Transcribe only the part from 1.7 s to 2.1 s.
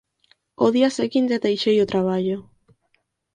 o